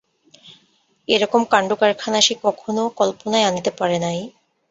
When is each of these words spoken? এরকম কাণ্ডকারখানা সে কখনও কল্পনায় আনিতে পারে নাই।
এরকম 1.07 1.41
কাণ্ডকারখানা 1.51 2.19
সে 2.21 2.33
কখনও 2.45 2.83
কল্পনায় 2.99 3.47
আনিতে 3.49 3.71
পারে 3.79 3.97
নাই। 3.99 4.19